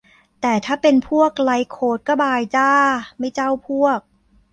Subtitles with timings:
[0.41, 2.71] แต่ถ้าเป็นพวกไลฟ์โค้ชก็บายจ้า
[3.19, 3.99] ไม่เจ้าพวก